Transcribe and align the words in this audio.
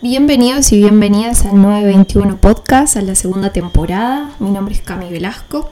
Bienvenidos 0.00 0.70
y 0.70 0.76
bienvenidas 0.76 1.44
al 1.44 1.60
921 1.60 2.36
Podcast, 2.36 2.96
a 2.96 3.02
la 3.02 3.16
segunda 3.16 3.52
temporada. 3.52 4.30
Mi 4.38 4.52
nombre 4.52 4.72
es 4.72 4.80
Cami 4.80 5.10
Velasco 5.10 5.70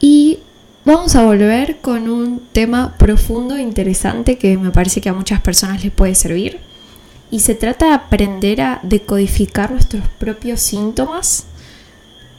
y 0.00 0.38
vamos 0.86 1.14
a 1.14 1.22
volver 1.22 1.82
con 1.82 2.08
un 2.08 2.40
tema 2.54 2.94
profundo 2.96 3.54
e 3.54 3.60
interesante 3.60 4.38
que 4.38 4.56
me 4.56 4.70
parece 4.70 5.02
que 5.02 5.10
a 5.10 5.12
muchas 5.12 5.42
personas 5.42 5.84
les 5.84 5.92
puede 5.92 6.14
servir. 6.14 6.60
Y 7.30 7.40
se 7.40 7.54
trata 7.54 7.88
de 7.88 7.92
aprender 7.92 8.62
a 8.62 8.80
decodificar 8.82 9.72
nuestros 9.72 10.08
propios 10.18 10.60
síntomas 10.60 11.44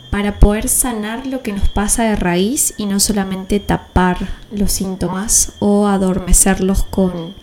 para 0.10 0.40
poder 0.40 0.70
sanar 0.70 1.28
lo 1.28 1.44
que 1.44 1.54
nos 1.54 1.70
pasa 1.70 2.06
de 2.06 2.16
raíz 2.16 2.74
y 2.78 2.88
no 2.88 3.00
solamente 3.00 3.60
tapar 3.60 4.18
los 4.52 4.72
síntomas 4.72 5.54
o 5.60 5.86
adormecerlos 5.86 6.84
con 6.84 7.43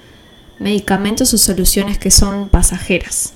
medicamentos 0.60 1.34
o 1.34 1.38
soluciones 1.38 1.98
que 1.98 2.12
son 2.12 2.48
pasajeras. 2.48 3.32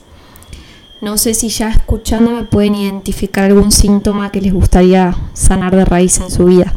No 1.00 1.18
sé 1.18 1.34
si 1.34 1.48
ya 1.48 1.70
escuchándome 1.70 2.44
pueden 2.44 2.76
identificar 2.76 3.44
algún 3.44 3.72
síntoma 3.72 4.30
que 4.30 4.40
les 4.40 4.52
gustaría 4.52 5.16
sanar 5.32 5.74
de 5.74 5.84
raíz 5.84 6.18
en 6.18 6.30
su 6.30 6.44
vida. 6.44 6.74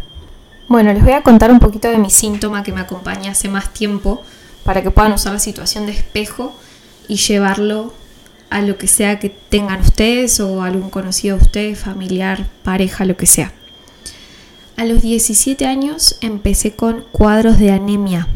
Bueno, 0.67 0.91
les 0.93 1.03
voy 1.03 1.13
a 1.13 1.21
contar 1.21 1.51
un 1.51 1.59
poquito 1.59 1.89
de 1.89 1.97
mi 1.97 2.09
síntoma 2.09 2.63
que 2.63 2.71
me 2.71 2.81
acompaña 2.81 3.31
hace 3.31 3.49
más 3.49 3.73
tiempo 3.73 4.23
para 4.63 4.81
que 4.81 4.89
puedan 4.89 5.13
usar 5.13 5.33
la 5.33 5.39
situación 5.39 5.85
de 5.85 5.91
espejo 5.91 6.53
y 7.07 7.17
llevarlo 7.17 7.93
a 8.49 8.61
lo 8.61 8.77
que 8.77 8.87
sea 8.87 9.19
que 9.19 9.29
tengan 9.29 9.81
ustedes 9.81 10.39
o 10.39 10.63
algún 10.63 10.89
conocido 10.89 11.37
de 11.37 11.43
ustedes, 11.43 11.79
familiar, 11.79 12.47
pareja, 12.63 13.05
lo 13.05 13.17
que 13.17 13.25
sea. 13.25 13.51
A 14.77 14.85
los 14.85 15.01
17 15.01 15.65
años 15.65 16.17
empecé 16.21 16.75
con 16.75 17.03
cuadros 17.11 17.59
de 17.59 17.71
anemia 17.71 18.27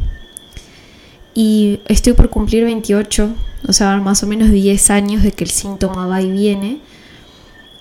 y 1.34 1.80
estoy 1.88 2.13
por 2.13 2.30
cumplir 2.30 2.66
28, 2.66 3.30
o 3.67 3.73
sea, 3.73 3.95
más 3.98 4.23
o 4.23 4.27
menos 4.27 4.52
10 4.52 4.89
años 4.89 5.23
de 5.23 5.31
que 5.31 5.44
el 5.44 5.49
síntoma 5.49 6.08
va 6.08 6.22
y 6.22 6.31
viene. 6.31 6.80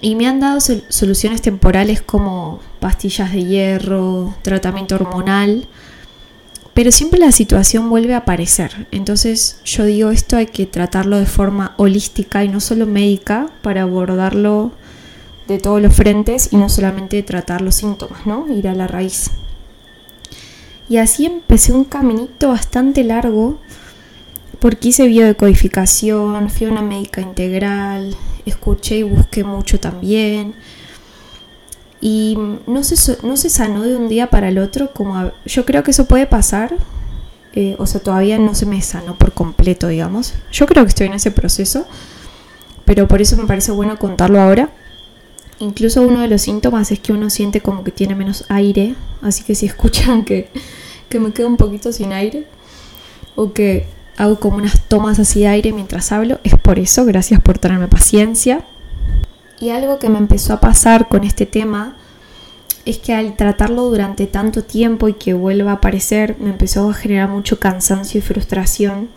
Y 0.00 0.14
me 0.14 0.26
han 0.26 0.40
dado 0.40 0.60
soluciones 0.60 1.42
temporales 1.42 2.00
como 2.00 2.60
pastillas 2.80 3.32
de 3.32 3.44
hierro, 3.44 4.34
tratamiento 4.42 4.94
hormonal, 4.94 5.66
pero 6.72 6.92
siempre 6.92 7.20
la 7.20 7.32
situación 7.32 7.90
vuelve 7.90 8.14
a 8.14 8.18
aparecer. 8.18 8.86
Entonces 8.92 9.60
yo 9.64 9.84
digo, 9.84 10.10
esto 10.10 10.36
hay 10.36 10.46
que 10.46 10.64
tratarlo 10.64 11.18
de 11.18 11.26
forma 11.26 11.74
holística 11.76 12.44
y 12.44 12.48
no 12.48 12.60
solo 12.60 12.86
médica 12.86 13.50
para 13.60 13.82
abordarlo 13.82 14.72
de 15.48 15.58
todos 15.58 15.82
los 15.82 15.94
frentes 15.94 16.52
y 16.52 16.56
no 16.56 16.68
solamente 16.68 17.22
tratar 17.22 17.60
los 17.60 17.74
síntomas, 17.74 18.24
¿no? 18.24 18.46
Ir 18.48 18.68
a 18.68 18.74
la 18.74 18.86
raíz. 18.86 19.30
Y 20.90 20.96
así 20.96 21.24
empecé 21.24 21.72
un 21.72 21.84
caminito 21.84 22.48
bastante 22.48 23.04
largo 23.04 23.60
porque 24.58 24.88
hice 24.88 25.06
biodecodificación, 25.06 26.50
fui 26.50 26.66
a 26.66 26.70
una 26.70 26.82
médica 26.82 27.20
integral, 27.20 28.16
escuché 28.44 28.98
y 28.98 29.02
busqué 29.04 29.44
mucho 29.44 29.78
también. 29.78 30.52
Y 32.00 32.36
no 32.66 32.82
se, 32.82 33.24
no 33.24 33.36
se 33.36 33.50
sanó 33.50 33.84
de 33.84 33.94
un 33.94 34.08
día 34.08 34.30
para 34.30 34.48
el 34.48 34.58
otro, 34.58 34.92
como 34.92 35.30
yo 35.46 35.64
creo 35.64 35.84
que 35.84 35.92
eso 35.92 36.06
puede 36.06 36.26
pasar, 36.26 36.74
eh, 37.52 37.76
o 37.78 37.86
sea, 37.86 38.00
todavía 38.00 38.40
no 38.40 38.56
se 38.56 38.66
me 38.66 38.82
sanó 38.82 39.16
por 39.16 39.32
completo, 39.32 39.86
digamos. 39.86 40.34
Yo 40.50 40.66
creo 40.66 40.82
que 40.82 40.88
estoy 40.88 41.06
en 41.06 41.14
ese 41.14 41.30
proceso, 41.30 41.86
pero 42.84 43.06
por 43.06 43.22
eso 43.22 43.36
me 43.36 43.46
parece 43.46 43.70
bueno 43.70 43.96
contarlo 43.96 44.40
ahora. 44.40 44.70
Incluso 45.60 46.02
uno 46.02 46.20
de 46.20 46.28
los 46.28 46.42
síntomas 46.42 46.90
es 46.90 46.98
que 46.98 47.12
uno 47.12 47.30
siente 47.30 47.60
como 47.60 47.84
que 47.84 47.92
tiene 47.92 48.16
menos 48.16 48.44
aire, 48.48 48.96
así 49.22 49.44
que 49.44 49.54
si 49.54 49.66
escuchan 49.66 50.24
que, 50.24 50.50
que 51.10 51.20
me 51.20 51.32
quedo 51.32 51.48
un 51.48 51.58
poquito 51.58 51.92
sin 51.92 52.14
aire 52.14 52.46
o 53.36 53.52
que 53.52 53.86
hago 54.16 54.40
como 54.40 54.56
unas 54.56 54.80
tomas 54.88 55.18
así 55.18 55.40
de 55.40 55.48
aire 55.48 55.72
mientras 55.72 56.12
hablo, 56.12 56.40
es 56.44 56.54
por 56.54 56.78
eso, 56.78 57.04
gracias 57.04 57.40
por 57.40 57.58
tenerme 57.58 57.88
paciencia. 57.88 58.64
Y 59.58 59.70
algo 59.70 59.98
que 59.98 60.08
me 60.08 60.18
empezó 60.18 60.54
a 60.54 60.60
pasar 60.60 61.08
con 61.08 61.24
este 61.24 61.44
tema 61.44 61.96
es 62.86 62.98
que 62.98 63.12
al 63.12 63.36
tratarlo 63.36 63.84
durante 63.84 64.26
tanto 64.26 64.64
tiempo 64.64 65.08
y 65.08 65.14
que 65.14 65.34
vuelva 65.34 65.72
a 65.72 65.74
aparecer, 65.74 66.36
me 66.38 66.50
empezó 66.50 66.88
a 66.88 66.94
generar 66.94 67.28
mucho 67.28 67.58
cansancio 67.58 68.18
y 68.18 68.22
frustración 68.22 69.08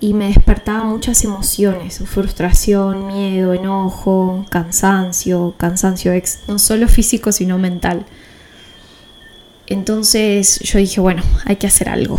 y 0.00 0.14
me 0.14 0.28
despertaba 0.28 0.84
muchas 0.84 1.24
emociones, 1.24 2.00
frustración, 2.06 3.08
miedo, 3.08 3.52
enojo, 3.52 4.44
cansancio, 4.48 5.54
cansancio 5.56 6.12
ex, 6.12 6.40
no 6.46 6.58
solo 6.58 6.86
físico 6.86 7.32
sino 7.32 7.58
mental. 7.58 8.06
Entonces 9.68 10.60
yo 10.60 10.78
dije, 10.78 11.00
bueno, 11.00 11.22
hay 11.44 11.56
que 11.56 11.66
hacer 11.66 11.88
algo. 11.88 12.18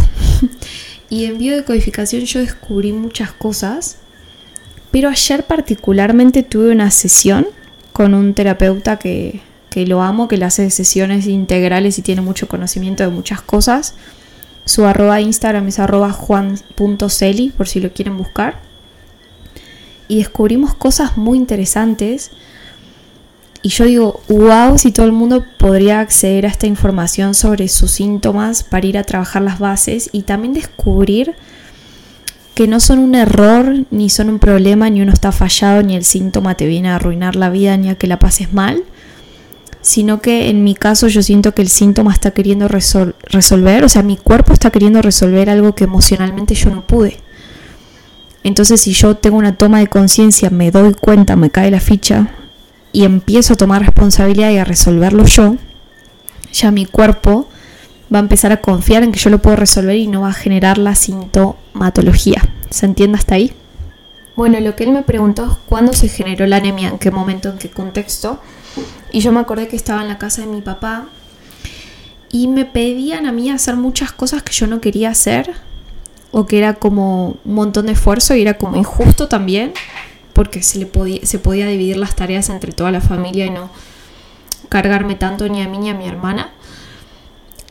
y 1.10 1.26
en 1.26 1.38
biodecodificación 1.38 2.24
yo 2.24 2.40
descubrí 2.40 2.94
muchas 2.94 3.32
cosas, 3.32 3.98
pero 4.92 5.10
ayer 5.10 5.46
particularmente 5.46 6.44
tuve 6.44 6.72
una 6.72 6.92
sesión 6.92 7.48
con 7.94 8.14
un 8.14 8.34
terapeuta 8.34 8.98
que, 8.98 9.42
que 9.70 9.86
lo 9.86 10.02
amo, 10.02 10.28
que 10.28 10.38
le 10.38 10.46
hace 10.46 10.70
sesiones 10.70 11.28
integrales 11.28 11.98
y 11.98 12.02
tiene 12.02 12.22
mucho 12.22 12.48
conocimiento 12.48 13.04
de 13.04 13.10
muchas 13.10 13.42
cosas 13.42 13.96
su 14.70 14.86
arroba 14.86 15.20
Instagram 15.20 15.68
es 15.68 15.80
arroba 15.80 16.12
juan.celi, 16.12 17.50
por 17.50 17.68
si 17.68 17.80
lo 17.80 17.92
quieren 17.92 18.18
buscar. 18.18 18.60
Y 20.08 20.20
descubrimos 20.20 20.76
cosas 20.76 21.18
muy 21.18 21.40
interesantes. 21.40 22.30
Y 23.62 23.70
yo 23.70 23.86
digo, 23.86 24.22
wow, 24.30 24.78
si 24.78 24.92
todo 24.92 25.06
el 25.06 25.12
mundo 25.12 25.44
podría 25.58 26.00
acceder 26.00 26.46
a 26.46 26.50
esta 26.50 26.66
información 26.66 27.34
sobre 27.34 27.68
sus 27.68 27.92
síntomas 27.92 28.64
para 28.64 28.88
ir 28.88 28.98
a 28.98 29.04
trabajar 29.04 29.42
las 29.42 29.60
bases 29.60 30.10
y 30.14 30.22
también 30.22 30.54
descubrir 30.54 31.36
que 32.56 32.68
no 32.68 32.80
son 32.80 33.00
un 33.00 33.16
error, 33.16 33.86
ni 33.92 34.10
son 34.10 34.30
un 34.30 34.40
problema, 34.40 34.90
ni 34.90 35.02
uno 35.02 35.12
está 35.12 35.32
fallado, 35.32 35.84
ni 35.84 35.96
el 35.96 36.06
síntoma 36.06 36.56
te 36.56 36.68
viene 36.68 36.90
a 36.90 36.96
arruinar 36.96 37.36
la 37.36 37.50
vida, 37.50 37.76
ni 37.76 37.90
a 37.90 37.96
que 37.96 38.08
la 38.08 38.20
pases 38.20 38.54
mal, 38.54 38.84
sino 39.82 40.22
que 40.22 40.50
en 40.50 40.64
mi 40.64 40.74
caso 40.74 41.08
yo 41.08 41.22
siento 41.22 41.54
que 41.54 41.62
el 41.62 41.70
síntoma 41.70 42.14
está 42.14 42.32
queriendo 42.32 42.68
resolver, 42.68 43.84
o 43.84 43.90
sea, 43.90 44.04
mi 44.04 44.16
cuerpo 44.16 44.54
está 44.54 44.72
queriendo 44.72 45.02
resolver 45.02 45.50
algo 45.50 45.76
que 45.76 45.86
emocionalmente 45.86 46.54
yo 46.56 46.70
no 46.70 46.86
pude. 46.86 47.20
Entonces 48.44 48.80
si 48.82 48.94
yo 48.94 49.18
tengo 49.18 49.38
una 49.38 49.58
toma 49.58 49.80
de 49.80 49.88
conciencia, 49.88 50.50
me 50.50 50.72
doy 50.72 50.94
cuenta, 50.94 51.36
me 51.36 51.50
cae 51.50 51.72
la 51.72 51.82
ficha 51.82 52.30
y 52.92 53.04
empiezo 53.04 53.54
a 53.54 53.58
tomar 53.58 53.82
responsabilidad 53.82 54.52
y 54.52 54.58
a 54.58 54.66
resolverlo 54.66 55.26
yo, 55.26 55.56
ya 56.52 56.72
mi 56.72 56.86
cuerpo 56.86 57.48
va 58.14 58.20
a 58.20 58.22
empezar 58.22 58.52
a 58.52 58.62
confiar 58.62 59.04
en 59.04 59.12
que 59.12 59.20
yo 59.20 59.30
lo 59.30 59.40
puedo 59.40 59.56
resolver 59.56 59.96
y 59.96 60.08
no 60.08 60.22
va 60.22 60.30
a 60.30 60.34
generar 60.34 60.78
la 60.78 60.96
sintomatología. 60.96 62.42
¿Se 62.70 62.86
entiende 62.86 63.18
hasta 63.18 63.36
ahí? 63.36 63.54
Bueno, 64.36 64.60
lo 64.60 64.76
que 64.76 64.86
él 64.86 64.92
me 64.92 65.04
preguntó 65.04 65.46
es 65.46 65.58
cuándo 65.66 65.94
se 65.94 66.08
generó 66.08 66.48
la 66.48 66.58
anemia, 66.58 66.90
en 66.90 66.98
qué 66.98 67.12
momento, 67.12 67.50
en 67.50 67.58
qué 67.58 67.70
contexto. 67.70 68.40
Y 69.12 69.20
yo 69.20 69.32
me 69.32 69.40
acordé 69.40 69.68
que 69.68 69.76
estaba 69.76 70.02
en 70.02 70.08
la 70.08 70.18
casa 70.18 70.42
de 70.42 70.48
mi 70.48 70.62
papá 70.62 71.08
y 72.32 72.48
me 72.48 72.66
pedían 72.66 73.26
a 73.26 73.32
mí 73.32 73.50
hacer 73.50 73.76
muchas 73.76 74.12
cosas 74.12 74.44
que 74.44 74.54
yo 74.54 74.68
no 74.68 74.82
quería 74.82 75.10
hacer 75.10 75.54
o 76.32 76.46
que 76.46 76.60
era 76.60 76.76
como 76.76 77.38
un 77.44 77.54
montón 77.54 77.88
de 77.88 77.94
esfuerzo 77.94 78.36
y 78.36 78.42
era 78.42 78.56
como 78.56 78.78
injusto 78.78 79.28
también 79.28 79.74
porque 80.40 80.64
se, 80.64 80.80
le 80.80 80.86
podía, 80.86 81.20
se 81.26 81.38
podía 81.38 81.68
dividir 81.68 81.98
las 81.98 82.16
tareas 82.16 82.48
entre 82.48 82.72
toda 82.72 82.92
la 82.92 83.02
familia 83.02 83.46
y 83.46 83.50
no 83.50 83.70
cargarme 84.70 85.16
tanto 85.16 85.50
ni 85.50 85.62
a 85.62 85.68
mí 85.68 85.78
ni 85.78 85.90
a 85.90 85.94
mi 85.94 86.08
hermana. 86.08 86.54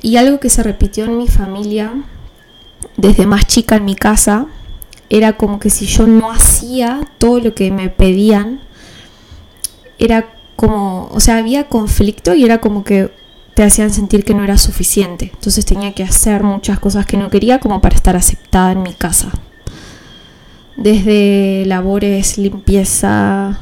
Y 0.02 0.18
algo 0.18 0.38
que 0.38 0.50
se 0.50 0.62
repitió 0.62 1.06
en 1.06 1.16
mi 1.16 1.28
familia 1.28 1.94
desde 2.98 3.26
más 3.26 3.46
chica 3.46 3.76
en 3.76 3.86
mi 3.86 3.94
casa 3.94 4.48
era 5.08 5.38
como 5.38 5.60
que 5.60 5.70
si 5.70 5.86
yo 5.86 6.06
no 6.06 6.30
hacía 6.30 7.10
todo 7.16 7.40
lo 7.40 7.54
que 7.54 7.70
me 7.70 7.88
pedían, 7.88 8.60
era 9.98 10.28
como, 10.54 11.08
o 11.10 11.20
sea, 11.20 11.38
había 11.38 11.68
conflicto 11.70 12.34
y 12.34 12.44
era 12.44 12.58
como 12.58 12.84
que 12.84 13.10
te 13.54 13.62
hacían 13.62 13.90
sentir 13.90 14.26
que 14.26 14.34
no 14.34 14.44
era 14.44 14.58
suficiente. 14.58 15.30
Entonces 15.32 15.64
tenía 15.64 15.94
que 15.94 16.02
hacer 16.02 16.42
muchas 16.42 16.78
cosas 16.80 17.06
que 17.06 17.16
no 17.16 17.30
quería 17.30 17.60
como 17.60 17.80
para 17.80 17.96
estar 17.96 18.14
aceptada 18.14 18.72
en 18.72 18.82
mi 18.82 18.92
casa. 18.92 19.32
Desde 20.78 21.64
labores, 21.66 22.38
limpieza, 22.38 23.58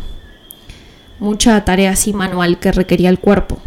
mucha 1.19 1.65
tarea 1.65 1.91
así 1.91 2.13
manual 2.13 2.61
que 2.61 2.71
requería 2.71 3.09
el 3.09 3.19
cuerpo. 3.19 3.59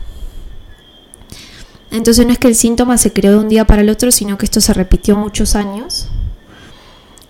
Entonces 1.92 2.26
no 2.26 2.32
es 2.32 2.38
que 2.38 2.48
el 2.48 2.56
síntoma 2.56 2.98
se 2.98 3.12
creó 3.12 3.32
de 3.32 3.38
un 3.40 3.50
día 3.50 3.66
para 3.66 3.82
el 3.82 3.90
otro, 3.90 4.12
sino 4.12 4.38
que 4.38 4.46
esto 4.46 4.62
se 4.62 4.74
repitió 4.74 5.18
muchos 5.18 5.56
años. 5.56 6.08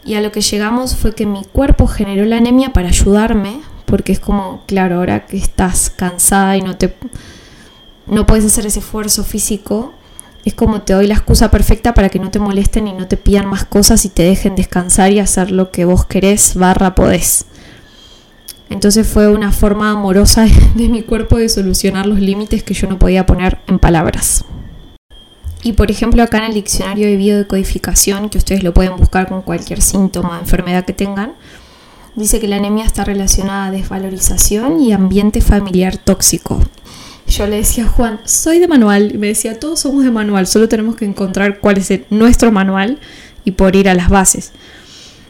Y 0.03 0.15
a 0.15 0.21
lo 0.21 0.31
que 0.31 0.41
llegamos 0.41 0.95
fue 0.95 1.15
que 1.15 1.25
mi 1.25 1.45
cuerpo 1.45 1.87
generó 1.87 2.25
la 2.25 2.37
anemia 2.37 2.73
para 2.73 2.89
ayudarme, 2.89 3.61
porque 3.85 4.11
es 4.11 4.19
como, 4.19 4.63
claro, 4.67 4.97
ahora 4.97 5.25
que 5.25 5.37
estás 5.37 5.89
cansada 5.89 6.57
y 6.57 6.61
no 6.61 6.77
te 6.77 6.93
no 8.07 8.25
puedes 8.25 8.43
hacer 8.43 8.65
ese 8.65 8.79
esfuerzo 8.79 9.23
físico, 9.23 9.93
es 10.45 10.53
como 10.53 10.81
te 10.81 10.93
doy 10.93 11.07
la 11.07 11.15
excusa 11.15 11.51
perfecta 11.51 11.93
para 11.93 12.09
que 12.09 12.19
no 12.19 12.31
te 12.31 12.39
molesten 12.39 12.87
y 12.87 12.93
no 12.93 13.07
te 13.07 13.17
pidan 13.17 13.45
más 13.47 13.65
cosas 13.65 14.05
y 14.05 14.09
te 14.09 14.23
dejen 14.23 14.55
descansar 14.55 15.11
y 15.11 15.19
hacer 15.19 15.51
lo 15.51 15.71
que 15.71 15.85
vos 15.85 16.05
querés, 16.05 16.55
barra 16.55 16.95
podés. 16.95 17.45
Entonces 18.69 19.07
fue 19.07 19.27
una 19.27 19.51
forma 19.51 19.91
amorosa 19.91 20.47
de 20.75 20.89
mi 20.89 21.01
cuerpo 21.01 21.37
de 21.37 21.49
solucionar 21.49 22.05
los 22.05 22.19
límites 22.19 22.63
que 22.63 22.73
yo 22.73 22.87
no 22.87 22.99
podía 22.99 23.25
poner 23.25 23.59
en 23.67 23.79
palabras. 23.79 24.45
Y 25.61 25.73
por 25.73 25.91
ejemplo 25.91 26.23
acá 26.23 26.37
en 26.37 26.45
el 26.45 26.53
diccionario 26.53 27.07
de 27.07 27.17
biodecodificación, 27.17 28.29
que 28.29 28.37
ustedes 28.37 28.63
lo 28.63 28.73
pueden 28.73 28.95
buscar 28.95 29.27
con 29.27 29.41
cualquier 29.41 29.81
síntoma, 29.81 30.39
enfermedad 30.39 30.85
que 30.85 30.93
tengan, 30.93 31.33
dice 32.15 32.39
que 32.39 32.47
la 32.47 32.57
anemia 32.57 32.85
está 32.85 33.03
relacionada 33.03 33.65
a 33.65 33.71
desvalorización 33.71 34.79
y 34.79 34.93
ambiente 34.93 35.41
familiar 35.41 35.97
tóxico. 35.97 36.59
Yo 37.29 37.45
le 37.45 37.57
decía 37.57 37.85
a 37.85 37.87
Juan, 37.87 38.19
soy 38.25 38.57
de 38.57 38.67
manual, 38.67 39.11
y 39.13 39.17
me 39.17 39.27
decía, 39.27 39.59
todos 39.59 39.81
somos 39.81 40.03
de 40.03 40.09
manual, 40.09 40.47
solo 40.47 40.67
tenemos 40.67 40.95
que 40.95 41.05
encontrar 41.05 41.59
cuál 41.59 41.77
es 41.77 41.91
nuestro 42.09 42.51
manual 42.51 42.97
y 43.45 43.51
por 43.51 43.75
ir 43.75 43.87
a 43.87 43.93
las 43.93 44.09
bases. 44.09 44.51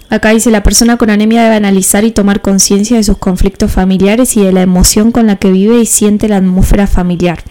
Acá 0.10 0.30
dice, 0.30 0.50
la 0.50 0.64
persona 0.64 0.98
con 0.98 1.10
anemia 1.10 1.44
debe 1.44 1.56
analizar 1.56 2.04
y 2.06 2.12
tomar 2.12 2.42
conciencia 2.42 2.98
de 2.98 3.04
sus 3.04 3.18
conflictos 3.18 3.72
familiares 3.72 4.38
y 4.38 4.44
de 4.44 4.54
la 4.54 4.62
emoción 4.62 5.12
con 5.12 5.28
la 5.28 5.36
que 5.36 5.52
vive 5.52 5.80
y 5.80 5.86
siente 5.86 6.30
la 6.30 6.38
atmósfera 6.38 6.88
familiar. 6.88 7.44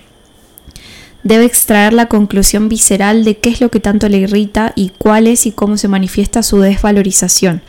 Debe 1.23 1.45
extraer 1.45 1.93
la 1.93 2.07
conclusión 2.07 2.69
visceral 2.69 3.25
de 3.25 3.37
qué 3.39 3.51
es 3.51 3.61
lo 3.61 3.71
que 3.71 3.81
tanto 3.81 4.09
le 4.09 4.19
irrita 4.19 4.73
y 4.75 4.93
cuál 4.97 5.27
es 5.27 5.47
y 5.47 5.53
cómo 5.53 5.77
se 5.77 5.89
manifiesta 5.89 6.43
su 6.43 6.59
desvalorización. 6.61 7.61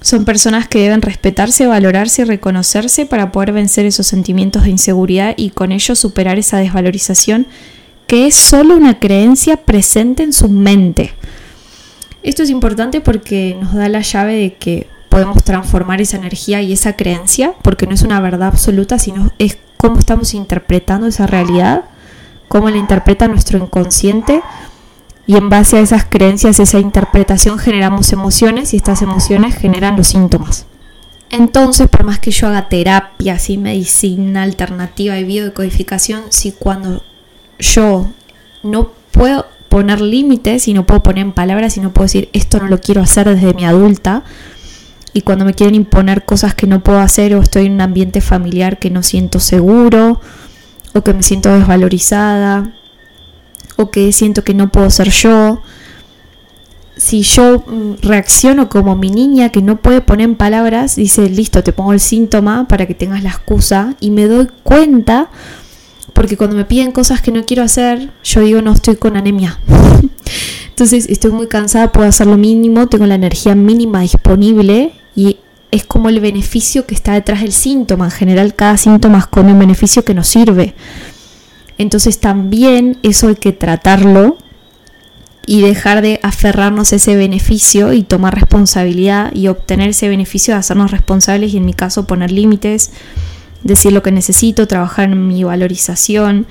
Son 0.00 0.24
personas 0.24 0.66
que 0.66 0.80
deben 0.80 1.02
respetarse, 1.02 1.66
valorarse 1.66 2.22
y 2.22 2.24
reconocerse 2.24 3.04
para 3.04 3.32
poder 3.32 3.52
vencer 3.52 3.84
esos 3.84 4.06
sentimientos 4.06 4.64
de 4.64 4.70
inseguridad 4.70 5.34
y 5.36 5.50
con 5.50 5.72
ello 5.72 5.94
superar 5.94 6.38
esa 6.38 6.56
desvalorización 6.56 7.46
que 8.06 8.26
es 8.26 8.34
solo 8.34 8.76
una 8.76 8.98
creencia 8.98 9.58
presente 9.58 10.22
en 10.22 10.32
su 10.32 10.48
mente. 10.48 11.12
Esto 12.22 12.42
es 12.42 12.50
importante 12.50 13.00
porque 13.00 13.56
nos 13.60 13.74
da 13.74 13.88
la 13.88 14.00
llave 14.00 14.34
de 14.34 14.54
que 14.54 14.88
podemos 15.08 15.44
transformar 15.44 16.00
esa 16.00 16.16
energía 16.16 16.62
y 16.62 16.72
esa 16.72 16.94
creencia, 16.96 17.52
porque 17.62 17.86
no 17.86 17.94
es 17.94 18.02
una 18.02 18.20
verdad 18.20 18.48
absoluta, 18.48 18.98
sino 18.98 19.30
es 19.38 19.58
cómo 19.76 19.98
estamos 19.98 20.34
interpretando 20.34 21.06
esa 21.06 21.26
realidad, 21.26 21.84
cómo 22.48 22.70
la 22.70 22.78
interpreta 22.78 23.28
nuestro 23.28 23.58
inconsciente 23.58 24.42
y 25.30 25.36
en 25.36 25.48
base 25.48 25.76
a 25.76 25.80
esas 25.80 26.04
creencias, 26.04 26.58
esa 26.58 26.80
interpretación 26.80 27.60
generamos 27.60 28.12
emociones 28.12 28.74
y 28.74 28.76
estas 28.76 29.00
emociones 29.00 29.54
generan 29.54 29.96
los 29.96 30.08
síntomas. 30.08 30.66
Entonces, 31.30 31.86
por 31.86 32.02
más 32.02 32.18
que 32.18 32.32
yo 32.32 32.48
haga 32.48 32.68
terapia, 32.68 33.34
así 33.34 33.56
medicina 33.56 34.42
alternativa 34.42 35.16
y 35.20 35.22
biodecodificación, 35.22 36.22
si 36.30 36.50
cuando 36.50 37.04
yo 37.60 38.08
no 38.64 38.90
puedo 39.12 39.46
poner 39.68 40.00
límites 40.00 40.66
y 40.66 40.74
no 40.74 40.84
puedo 40.84 41.00
poner 41.00 41.24
en 41.24 41.32
palabras 41.32 41.76
y 41.76 41.80
no 41.80 41.92
puedo 41.92 42.06
decir 42.06 42.28
esto 42.32 42.58
no 42.58 42.66
lo 42.66 42.80
quiero 42.80 43.00
hacer 43.00 43.28
desde 43.28 43.54
mi 43.54 43.64
adulta, 43.64 44.24
y 45.12 45.20
cuando 45.20 45.44
me 45.44 45.54
quieren 45.54 45.76
imponer 45.76 46.24
cosas 46.24 46.56
que 46.56 46.66
no 46.66 46.82
puedo 46.82 46.98
hacer 46.98 47.36
o 47.36 47.40
estoy 47.40 47.66
en 47.66 47.74
un 47.74 47.82
ambiente 47.82 48.20
familiar 48.20 48.80
que 48.80 48.90
no 48.90 49.04
siento 49.04 49.38
seguro 49.38 50.20
o 50.92 51.04
que 51.04 51.14
me 51.14 51.22
siento 51.22 51.54
desvalorizada 51.54 52.72
o 53.76 53.90
que 53.90 54.12
siento 54.12 54.44
que 54.44 54.54
no 54.54 54.70
puedo 54.70 54.90
ser 54.90 55.10
yo. 55.10 55.62
Si 56.96 57.22
yo 57.22 57.64
mm, 57.66 58.02
reacciono 58.02 58.68
como 58.68 58.96
mi 58.96 59.10
niña 59.10 59.50
que 59.50 59.62
no 59.62 59.80
puede 59.80 60.00
poner 60.00 60.24
en 60.24 60.34
palabras, 60.36 60.96
dice, 60.96 61.28
listo, 61.28 61.62
te 61.62 61.72
pongo 61.72 61.92
el 61.92 62.00
síntoma 62.00 62.68
para 62.68 62.86
que 62.86 62.94
tengas 62.94 63.22
la 63.22 63.30
excusa 63.30 63.94
y 64.00 64.10
me 64.10 64.26
doy 64.26 64.48
cuenta, 64.62 65.30
porque 66.12 66.36
cuando 66.36 66.56
me 66.56 66.64
piden 66.64 66.92
cosas 66.92 67.22
que 67.22 67.32
no 67.32 67.44
quiero 67.44 67.62
hacer, 67.62 68.10
yo 68.22 68.40
digo, 68.42 68.60
no 68.60 68.72
estoy 68.72 68.96
con 68.96 69.16
anemia. 69.16 69.58
Entonces 70.68 71.08
estoy 71.08 71.32
muy 71.32 71.46
cansada, 71.46 71.92
puedo 71.92 72.08
hacer 72.08 72.26
lo 72.26 72.36
mínimo, 72.36 72.86
tengo 72.88 73.06
la 73.06 73.14
energía 73.14 73.54
mínima 73.54 74.00
disponible 74.00 74.92
y 75.14 75.38
es 75.70 75.84
como 75.84 76.08
el 76.08 76.20
beneficio 76.20 76.86
que 76.86 76.94
está 76.94 77.12
detrás 77.12 77.40
del 77.42 77.52
síntoma. 77.52 78.06
En 78.06 78.10
general, 78.10 78.54
cada 78.54 78.76
síntoma 78.76 79.18
es 79.18 79.26
como 79.26 79.52
un 79.52 79.58
beneficio 79.58 80.04
que 80.04 80.14
nos 80.14 80.28
sirve. 80.28 80.74
Entonces 81.80 82.18
también 82.18 82.98
eso 83.02 83.28
hay 83.28 83.36
que 83.36 83.52
tratarlo 83.52 84.36
y 85.46 85.62
dejar 85.62 86.02
de 86.02 86.20
aferrarnos 86.22 86.92
a 86.92 86.96
ese 86.96 87.16
beneficio 87.16 87.94
y 87.94 88.02
tomar 88.02 88.34
responsabilidad 88.34 89.34
y 89.34 89.48
obtener 89.48 89.88
ese 89.88 90.10
beneficio 90.10 90.52
de 90.52 90.60
hacernos 90.60 90.90
responsables 90.90 91.54
y 91.54 91.56
en 91.56 91.64
mi 91.64 91.72
caso 91.72 92.06
poner 92.06 92.32
límites, 92.32 92.90
decir 93.64 93.92
lo 93.92 94.02
que 94.02 94.12
necesito, 94.12 94.68
trabajar 94.68 95.10
en 95.10 95.26
mi 95.26 95.42
valorización, 95.42 96.44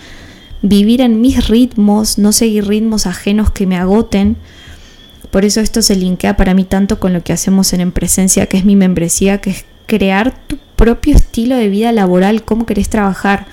vivir 0.64 1.00
en 1.00 1.22
mis 1.22 1.48
ritmos, 1.48 2.18
no 2.18 2.31
seguir 2.31 2.68
ritmos 2.68 3.06
ajenos 3.06 3.52
que 3.52 3.68
me 3.68 3.78
agoten. 3.78 4.36
Por 5.30 5.46
eso 5.46 5.62
esto 5.62 5.84
se 5.84 5.96
linkea 5.96 6.38
para 6.38 6.56
mí 6.56 6.64
tanto 6.64 7.00
con 7.00 7.14
lo 7.14 7.22
que 7.22 7.34
hacemos 7.34 7.72
en 7.74 7.81
Empresencia, 7.81 8.48
que 8.48 8.58
es 8.58 8.66
mi 8.66 8.76
membresía, 8.76 9.38
que 9.38 9.52
es 9.52 9.66
crear 9.86 10.36
tu 10.48 10.58
propio 10.76 11.16
estilo 11.16 11.56
de 11.56 11.70
vida 11.70 11.92
laboral, 11.92 12.44
cómo 12.44 12.66
querés 12.66 12.90
trabajar 12.90 13.46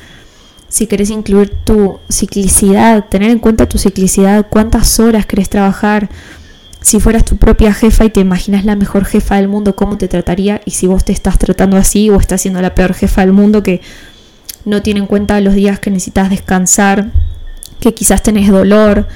si 0.68 0.86
querés 0.86 1.10
incluir 1.10 1.50
tu 1.64 1.98
ciclicidad, 2.10 3.04
tener 3.08 3.30
en 3.30 3.38
cuenta 3.38 3.68
tu 3.68 3.78
ciclicidad, 3.78 4.46
cuántas 4.48 4.98
horas 4.98 5.26
querés 5.26 5.48
trabajar. 5.48 6.08
Si 6.80 7.00
fueras 7.00 7.24
tu 7.24 7.36
propia 7.36 7.72
jefa 7.72 8.04
y 8.04 8.10
te 8.10 8.20
imaginas 8.20 8.64
la 8.64 8.76
mejor 8.76 9.04
jefa 9.04 9.36
del 9.36 9.48
mundo, 9.48 9.74
¿cómo 9.74 9.96
te 9.96 10.08
trataría? 10.08 10.60
Y 10.64 10.72
si 10.72 10.86
vos 10.86 11.04
te 11.04 11.12
estás 11.12 11.38
tratando 11.38 11.76
así 11.76 12.10
o 12.10 12.16
estás 12.16 12.42
siendo 12.42 12.60
la 12.60 12.74
peor 12.74 12.94
jefa 12.94 13.22
del 13.22 13.32
mundo 13.32 13.62
que 13.62 13.80
no 14.64 14.82
tiene 14.82 15.00
en 15.00 15.06
cuenta 15.06 15.40
los 15.40 15.54
días 15.54 15.78
que 15.78 15.90
necesitas 15.90 16.30
descansar, 16.30 17.10
que 17.80 17.94
quizás 17.94 18.22
tenés 18.22 18.50
dolor, 18.50 19.06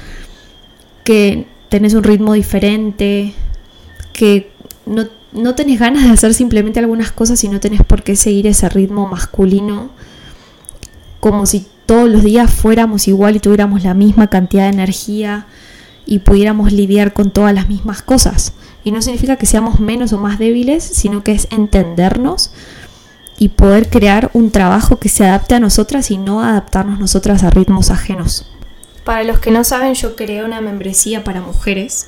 que 1.03 1.47
tenés 1.69 1.93
un 1.93 2.03
ritmo 2.03 2.33
diferente, 2.33 3.33
que 4.13 4.51
no, 4.85 5.07
no 5.33 5.55
tenés 5.55 5.79
ganas 5.79 6.03
de 6.03 6.09
hacer 6.09 6.33
simplemente 6.33 6.79
algunas 6.79 7.11
cosas 7.11 7.43
y 7.43 7.49
no 7.49 7.59
tenés 7.59 7.83
por 7.83 8.03
qué 8.03 8.15
seguir 8.15 8.47
ese 8.47 8.67
ritmo 8.69 9.07
masculino 9.07 9.91
como 11.21 11.45
si 11.45 11.65
todos 11.85 12.09
los 12.09 12.23
días 12.23 12.51
fuéramos 12.51 13.07
igual 13.07 13.37
y 13.37 13.39
tuviéramos 13.39 13.83
la 13.83 13.93
misma 13.93 14.27
cantidad 14.27 14.63
de 14.63 14.73
energía 14.73 15.45
y 16.05 16.19
pudiéramos 16.19 16.73
lidiar 16.73 17.13
con 17.13 17.31
todas 17.31 17.53
las 17.53 17.69
mismas 17.69 18.01
cosas. 18.01 18.53
Y 18.83 18.91
no 18.91 19.01
significa 19.01 19.37
que 19.37 19.45
seamos 19.45 19.79
menos 19.79 20.11
o 20.11 20.17
más 20.17 20.39
débiles, 20.39 20.83
sino 20.83 21.23
que 21.23 21.31
es 21.31 21.47
entendernos 21.51 22.51
y 23.37 23.49
poder 23.49 23.89
crear 23.89 24.31
un 24.33 24.51
trabajo 24.51 24.97
que 24.97 25.09
se 25.09 25.23
adapte 25.23 25.53
a 25.53 25.59
nosotras 25.59 26.09
y 26.11 26.17
no 26.17 26.41
adaptarnos 26.41 26.99
nosotras 26.99 27.43
a 27.43 27.51
ritmos 27.51 27.91
ajenos. 27.91 28.47
Para 29.03 29.23
los 29.23 29.39
que 29.39 29.51
no 29.51 29.63
saben, 29.63 29.93
yo 29.93 30.15
creé 30.15 30.43
una 30.43 30.59
membresía 30.59 31.23
para 31.23 31.41
mujeres 31.41 32.07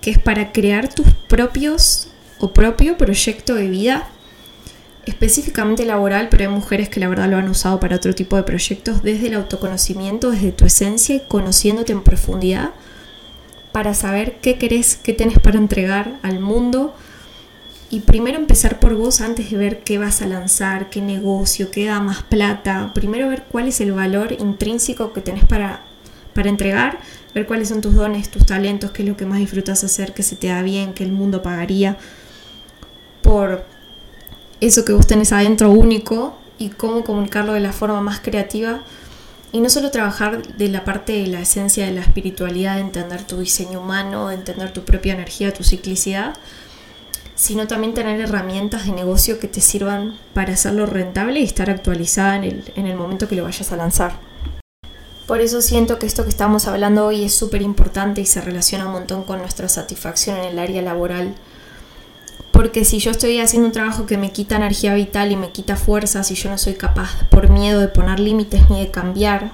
que 0.00 0.10
es 0.10 0.18
para 0.18 0.50
crear 0.50 0.92
tus 0.92 1.06
propios 1.28 2.08
o 2.40 2.52
propio 2.52 2.98
proyecto 2.98 3.54
de 3.54 3.68
vida 3.68 4.08
específicamente 5.06 5.84
laboral, 5.84 6.28
pero 6.30 6.44
hay 6.44 6.54
mujeres 6.54 6.88
que 6.88 7.00
la 7.00 7.08
verdad 7.08 7.28
lo 7.28 7.36
han 7.36 7.48
usado 7.48 7.80
para 7.80 7.96
otro 7.96 8.14
tipo 8.14 8.36
de 8.36 8.44
proyectos, 8.44 9.02
desde 9.02 9.28
el 9.28 9.34
autoconocimiento, 9.34 10.30
desde 10.30 10.52
tu 10.52 10.64
esencia 10.64 11.16
y 11.16 11.20
conociéndote 11.20 11.92
en 11.92 12.02
profundidad 12.02 12.70
para 13.72 13.94
saber 13.94 14.38
qué 14.40 14.58
querés, 14.58 14.96
qué 14.96 15.12
tenés 15.12 15.38
para 15.38 15.58
entregar 15.58 16.18
al 16.22 16.38
mundo 16.38 16.94
y 17.90 18.00
primero 18.00 18.38
empezar 18.38 18.80
por 18.80 18.94
vos 18.94 19.20
antes 19.20 19.50
de 19.50 19.56
ver 19.56 19.80
qué 19.80 19.98
vas 19.98 20.22
a 20.22 20.26
lanzar, 20.26 20.88
qué 20.88 21.02
negocio, 21.02 21.70
qué 21.70 21.86
da 21.86 22.00
más 22.00 22.22
plata. 22.22 22.92
Primero 22.94 23.28
ver 23.28 23.44
cuál 23.50 23.68
es 23.68 23.82
el 23.82 23.92
valor 23.92 24.32
intrínseco 24.32 25.12
que 25.12 25.20
tenés 25.20 25.44
para, 25.44 25.82
para 26.32 26.48
entregar, 26.48 27.00
ver 27.34 27.46
cuáles 27.46 27.68
son 27.68 27.82
tus 27.82 27.94
dones, 27.94 28.30
tus 28.30 28.46
talentos, 28.46 28.92
qué 28.92 29.02
es 29.02 29.08
lo 29.08 29.16
que 29.18 29.26
más 29.26 29.40
disfrutas 29.40 29.84
hacer, 29.84 30.14
qué 30.14 30.22
se 30.22 30.36
te 30.36 30.46
da 30.46 30.62
bien, 30.62 30.94
qué 30.94 31.04
el 31.04 31.12
mundo 31.12 31.42
pagaría 31.42 31.98
por 33.20 33.66
eso 34.66 34.84
que 34.84 34.92
vos 34.92 35.08
tenés 35.08 35.32
adentro 35.32 35.70
único 35.70 36.38
y 36.56 36.68
cómo 36.68 37.02
comunicarlo 37.02 37.52
de 37.52 37.60
la 37.60 37.72
forma 37.72 38.00
más 38.00 38.20
creativa. 38.20 38.82
Y 39.50 39.60
no 39.60 39.68
solo 39.68 39.90
trabajar 39.90 40.56
de 40.56 40.68
la 40.68 40.84
parte 40.84 41.12
de 41.12 41.26
la 41.26 41.40
esencia 41.40 41.84
de 41.84 41.92
la 41.92 42.00
espiritualidad, 42.00 42.76
de 42.76 42.82
entender 42.82 43.24
tu 43.24 43.38
diseño 43.40 43.80
humano, 43.80 44.28
de 44.28 44.36
entender 44.36 44.72
tu 44.72 44.84
propia 44.84 45.14
energía, 45.14 45.52
tu 45.52 45.64
ciclicidad, 45.64 46.34
sino 47.34 47.66
también 47.66 47.92
tener 47.92 48.20
herramientas 48.20 48.86
de 48.86 48.92
negocio 48.92 49.40
que 49.40 49.48
te 49.48 49.60
sirvan 49.60 50.16
para 50.32 50.52
hacerlo 50.52 50.86
rentable 50.86 51.40
y 51.40 51.44
estar 51.44 51.68
actualizada 51.68 52.36
en 52.36 52.44
el, 52.44 52.72
en 52.76 52.86
el 52.86 52.96
momento 52.96 53.28
que 53.28 53.34
lo 53.34 53.42
vayas 53.42 53.72
a 53.72 53.76
lanzar. 53.76 54.12
Por 55.26 55.40
eso 55.40 55.60
siento 55.60 55.98
que 55.98 56.06
esto 56.06 56.22
que 56.22 56.30
estamos 56.30 56.68
hablando 56.68 57.06
hoy 57.06 57.24
es 57.24 57.34
súper 57.34 57.62
importante 57.62 58.20
y 58.20 58.26
se 58.26 58.40
relaciona 58.40 58.86
un 58.86 58.92
montón 58.92 59.24
con 59.24 59.40
nuestra 59.40 59.68
satisfacción 59.68 60.38
en 60.38 60.44
el 60.44 60.58
área 60.60 60.82
laboral 60.82 61.34
porque 62.62 62.84
si 62.84 63.00
yo 63.00 63.10
estoy 63.10 63.40
haciendo 63.40 63.66
un 63.66 63.72
trabajo 63.72 64.06
que 64.06 64.16
me 64.16 64.30
quita 64.30 64.54
energía 64.54 64.94
vital 64.94 65.32
y 65.32 65.36
me 65.36 65.50
quita 65.50 65.74
fuerza, 65.74 66.22
si 66.22 66.36
yo 66.36 66.48
no 66.48 66.58
soy 66.58 66.74
capaz 66.74 67.24
por 67.28 67.50
miedo 67.50 67.80
de 67.80 67.88
poner 67.88 68.20
límites 68.20 68.70
ni 68.70 68.78
de 68.78 68.88
cambiar, 68.88 69.50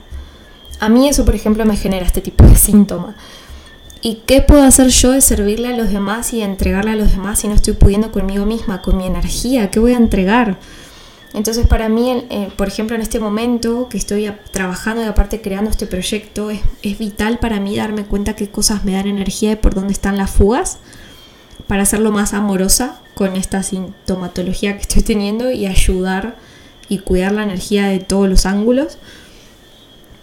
a 0.79 0.91
mí 0.91 1.09
eso, 1.09 1.25
por 1.25 1.35
ejemplo, 1.35 1.65
me 1.65 1.79
genera 1.79 2.05
este 2.05 2.21
tipo 2.21 2.45
de 2.45 2.55
síntoma. 2.55 3.15
¿Y 4.03 4.17
qué 4.27 4.43
puedo 4.43 4.63
hacer 4.63 4.89
yo 4.89 5.13
de 5.13 5.23
servirle 5.23 5.69
a 5.69 5.77
los 5.79 5.91
demás 5.91 6.35
y 6.35 6.41
de 6.41 6.45
entregarle 6.45 6.91
a 6.91 6.97
los 6.97 7.13
demás 7.13 7.39
si 7.39 7.49
no 7.49 7.55
estoy 7.55 7.73
pudiendo 7.73 8.13
conmigo 8.13 8.45
misma, 8.45 8.83
con 8.83 8.99
mi 8.99 9.07
energía? 9.07 9.71
¿Qué 9.71 9.81
voy 9.81 9.95
a 9.95 9.97
entregar? 9.97 10.59
Entonces 11.33 11.67
para 11.67 11.89
mí, 11.89 12.27
eh, 12.29 12.51
por 12.59 12.69
ejemplo, 12.69 12.95
en 12.95 13.01
este 13.01 13.21
momento 13.21 13.89
que 13.89 13.97
estoy 13.97 14.31
trabajando 14.51 15.03
y 15.03 15.07
aparte 15.07 15.41
creando 15.41 15.71
este 15.71 15.87
proyecto, 15.87 16.51
es, 16.51 16.61
es 16.83 16.99
vital 16.99 17.39
para 17.39 17.59
mí 17.59 17.75
darme 17.75 18.05
cuenta 18.05 18.37
qué 18.37 18.51
cosas 18.51 18.85
me 18.85 18.93
dan 18.93 19.07
energía 19.07 19.53
y 19.53 19.57
por 19.57 19.75
dónde 19.75 19.95
están 19.95 20.19
las 20.19 20.31
fugas 20.31 20.77
para 21.69 21.83
hacerlo 21.83 22.11
más 22.11 22.35
amorosa 22.35 22.99
con 23.15 23.37
esta 23.37 23.63
sintomatología 23.63 24.75
que 24.75 24.83
estoy 24.83 25.03
teniendo 25.03 25.53
y 25.53 25.67
ayudar 25.67 26.37
y 26.89 26.99
cuidar 26.99 27.33
la 27.33 27.43
energía 27.43 27.87
de 27.87 28.01
todos 28.01 28.29
los 28.29 28.47
ángulos. 28.47 28.99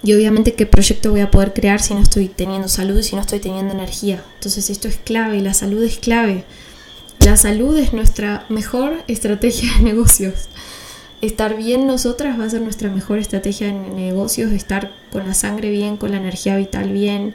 Y 0.04 0.14
obviamente 0.14 0.54
qué 0.54 0.66
proyecto 0.66 1.12
voy 1.12 1.22
a 1.22 1.32
poder 1.32 1.54
crear 1.54 1.82
si 1.82 1.94
no 1.94 2.02
estoy 2.02 2.28
teniendo 2.28 2.68
salud 2.68 3.02
si 3.02 3.16
no 3.16 3.22
estoy 3.22 3.40
teniendo 3.40 3.74
energía. 3.74 4.24
Entonces 4.36 4.70
esto 4.70 4.88
es 4.88 4.98
clave, 4.98 5.42
la 5.42 5.54
salud 5.54 5.84
es 5.84 5.98
clave. 5.98 6.44
La 7.20 7.38
salud 7.38 7.78
es 7.78 7.94
nuestra 7.94 8.46
mejor 8.50 9.04
estrategia 9.08 9.72
de 9.78 9.84
negocios. 9.84 10.50
Estar 11.22 11.58
bien 11.58 11.88
nosotras 11.88 12.40
va 12.40 12.46
a 12.46 12.50
ser 12.50 12.62
nuestra 12.62 12.90
mejor 12.90 13.20
estrategia 13.20 13.68
de 13.68 13.74
negocios, 13.74 14.52
estar 14.52 14.92
con 15.12 15.28
la 15.28 15.34
sangre 15.34 15.70
bien, 15.70 15.98
con 15.98 16.12
la 16.12 16.18
energía 16.18 16.56
vital 16.58 16.92
bien, 16.92 17.34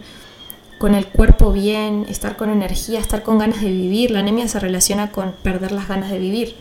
con 0.80 0.94
el 0.94 1.06
cuerpo 1.06 1.52
bien, 1.52 2.06
estar 2.08 2.38
con 2.38 2.48
energía, 2.48 3.00
estar 3.00 3.22
con 3.22 3.36
ganas 3.36 3.60
de 3.60 3.70
vivir. 3.70 4.10
La 4.10 4.20
anemia 4.20 4.48
se 4.48 4.58
relaciona 4.58 5.12
con 5.12 5.32
perder 5.42 5.72
las 5.72 5.86
ganas 5.86 6.10
de 6.10 6.18
vivir. 6.18 6.56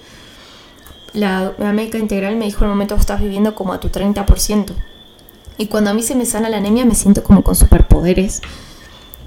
La, 1.14 1.54
médica 1.58 1.98
integral 1.98 2.36
me 2.36 2.44
dijo 2.44 2.66
en 2.66 2.66
el 2.66 2.72
momento 2.72 2.96
estás 2.96 3.22
viviendo 3.22 3.56
como 3.56 3.72
a 3.72 3.80
tu 3.80 3.88
30%. 3.88 4.74
Y 5.58 5.68
cuando 5.68 5.92
a 5.92 5.94
mí 5.94 6.04
se 6.04 6.16
me 6.16 6.26
sana 6.26 6.50
la 6.50 6.58
anemia 6.58 6.84
me 6.84 6.96
siento 6.96 7.24
como 7.24 7.44
con 7.44 7.56
superpoderes. 7.56 8.42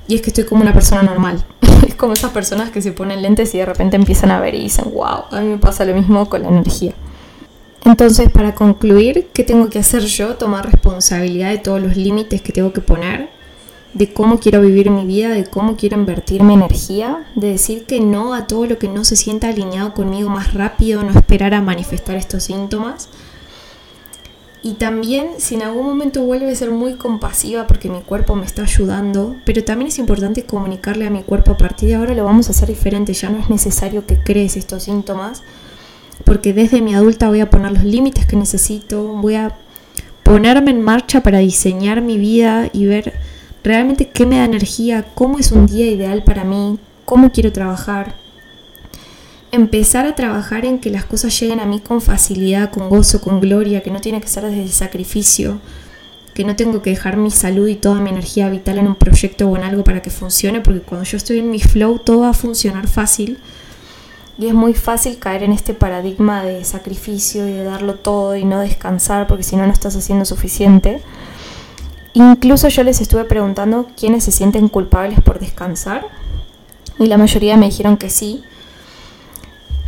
Y 0.09 0.17
es 0.17 0.21
que 0.21 0.29
estoy 0.29 0.45
como 0.45 0.61
una 0.61 0.75
persona 0.75 1.03
normal. 1.03 1.43
es 1.89 1.95
como 1.95 2.13
esas 2.13 2.33
personas 2.33 2.71
que 2.71 2.83
se 2.83 2.93
ponen 2.93 3.23
lentes 3.23 3.55
y 3.55 3.59
de 3.59 3.65
repente 3.65 3.97
empiezan 3.97 4.31
a 4.31 4.41
ver 4.41 4.55
y 4.55 4.61
dicen, 4.61 4.93
wow, 4.93 5.25
a 5.31 5.41
mí 5.41 5.49
me 5.49 5.57
pasa 5.57 5.87
lo 5.87 5.95
mismo 5.95 6.29
con 6.29 6.43
la 6.43 6.49
energía. 6.49 6.93
Entonces, 7.87 8.31
para 8.31 8.55
concluir, 8.55 9.31
¿qué 9.33 9.43
tengo 9.43 9.71
que 9.71 9.79
hacer 9.79 10.03
yo? 10.03 10.35
Tomar 10.35 10.71
responsabilidad 10.71 11.49
de 11.49 11.57
todos 11.57 11.81
los 11.81 11.97
límites 11.97 12.43
que 12.43 12.53
tengo 12.53 12.75
que 12.75 12.83
poner, 12.83 13.31
de 13.95 14.13
cómo 14.13 14.39
quiero 14.39 14.61
vivir 14.61 14.91
mi 14.91 15.05
vida, 15.05 15.29
de 15.31 15.45
cómo 15.45 15.77
quiero 15.77 15.99
invertir 15.99 16.43
mi 16.43 16.55
energía, 16.55 17.27
de 17.35 17.49
decir 17.49 17.85
que 17.85 18.01
no 18.01 18.35
a 18.35 18.47
todo 18.47 18.67
lo 18.67 18.79
que 18.79 18.89
no 18.89 19.05
se 19.05 19.17
sienta 19.17 19.49
alineado 19.49 19.95
conmigo 19.95 20.29
más 20.29 20.55
rápido, 20.55 21.03
no 21.03 21.11
esperar 21.11 21.55
a 21.55 21.61
manifestar 21.61 22.17
estos 22.17 22.45
síntomas. 22.45 23.09
Y 24.65 24.75
también, 24.75 25.31
si 25.39 25.57
en 25.57 25.63
algún 25.63 25.87
momento 25.87 26.23
vuelve 26.23 26.51
a 26.51 26.55
ser 26.55 26.71
muy 26.71 26.95
compasiva 26.95 27.67
porque 27.67 27.91
mi 27.91 28.01
cuerpo 28.01 28.37
me 28.37 28.47
está 28.47 28.63
ayudando, 28.63 29.35
pero 29.45 29.65
también 29.65 29.89
es 29.89 29.99
importante 29.99 30.45
comunicarle 30.45 31.07
a 31.07 31.11
mi 31.11 31.23
cuerpo 31.23 31.53
a 31.53 31.57
partir 31.57 31.89
de 31.89 31.97
ahora 31.97 32.15
lo 32.15 32.25
vamos 32.25 32.49
a 32.49 32.53
hacer 32.53 32.69
diferente, 32.69 33.13
ya 33.13 33.29
no 33.29 33.41
es 33.41 33.51
necesario 33.51 34.07
que 34.07 34.19
crees 34.19 34.57
estos 34.57 34.85
síntomas 34.85 35.43
porque 36.25 36.53
desde 36.53 36.81
mi 36.81 36.95
adulta 36.95 37.29
voy 37.29 37.41
a 37.41 37.51
poner 37.51 37.73
los 37.73 37.85
límites 37.85 38.27
que 38.27 38.37
necesito, 38.37 39.03
voy 39.03 39.35
a 39.35 39.57
ponerme 40.23 40.71
en 40.71 40.83
marcha 40.83 41.23
para 41.23 41.39
diseñar 41.39 42.01
mi 42.01 42.19
vida 42.19 42.71
y 42.73 42.87
ver 42.87 43.15
realmente 43.63 44.09
qué 44.09 44.27
me 44.27 44.39
da 44.39 44.45
energía, 44.45 45.05
cómo 45.15 45.39
es 45.39 45.53
un 45.53 45.67
día 45.67 45.87
ideal 45.87 46.23
para 46.25 46.45
mí, 46.45 46.79
cómo 47.05 47.31
quiero 47.33 47.53
trabajar. 47.53 48.15
Empezar 49.51 50.07
a 50.07 50.15
trabajar 50.15 50.65
en 50.65 50.79
que 50.79 50.91
las 50.91 51.05
cosas 51.05 51.39
lleguen 51.39 51.61
a 51.61 51.67
mí 51.67 51.81
con 51.81 52.01
facilidad, 52.01 52.71
con 52.71 52.89
gozo, 52.89 53.21
con 53.21 53.41
gloria, 53.41 53.83
que 53.83 53.91
no 53.91 54.01
tiene 54.01 54.21
que 54.21 54.29
ser 54.29 54.45
desde 54.45 54.63
el 54.63 54.71
sacrificio, 54.71 55.61
que 56.35 56.45
no 56.45 56.57
tengo 56.57 56.81
que 56.81 56.91
dejar 56.91 57.19
mi 57.19 57.31
salud 57.31 57.69
y 57.69 57.75
toda 57.75 58.01
mi 58.01 58.11
energía 58.11 58.49
vital 58.49 58.79
en 58.79 58.87
un 58.87 58.95
proyecto 58.95 59.49
o 59.49 59.57
en 59.57 59.65
algo 59.65 59.85
para 59.85 60.01
que 60.01 60.11
funcione, 60.11 60.61
porque 60.63 60.81
cuando 60.81 61.05
yo 61.05 61.17
estoy 61.17 61.41
en 61.41 61.51
mi 61.51 61.61
flow 61.61 61.99
todo 61.99 62.21
va 62.21 62.31
a 62.31 62.35
funcionar 62.35 62.89
fácil 62.89 63.39
y 64.39 64.47
es 64.47 64.55
muy 64.55 64.75
fácil 64.75 65.19
caer 65.19 65.43
en 65.43 65.53
este 65.53 65.75
paradigma 65.75 66.43
de 66.43 66.65
sacrificio 66.65 67.47
y 67.47 67.53
de 67.53 67.65
darlo 67.65 67.97
todo 67.97 68.35
y 68.37 68.45
no 68.45 68.61
descansar 68.61 69.27
porque 69.27 69.43
si 69.43 69.57
no 69.57 69.67
no 69.67 69.73
estás 69.73 69.95
haciendo 69.95 70.25
suficiente. 70.25 71.03
Incluso 72.15 72.69
yo 72.69 72.83
les 72.83 73.01
estuve 73.01 73.25
preguntando 73.25 73.89
quiénes 73.97 74.25
se 74.25 74.33
sienten 74.33 74.69
culpables 74.69 75.21
por 75.21 75.39
descansar 75.39 76.07
y 76.99 77.07
la 77.07 77.17
mayoría 77.17 77.57
me 77.57 77.67
dijeron 77.67 77.97
que 77.97 78.11
sí. 78.11 78.43